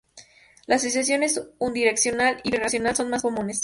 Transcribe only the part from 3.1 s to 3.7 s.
las más comunes.